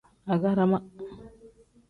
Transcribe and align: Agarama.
Agarama. 0.33 0.77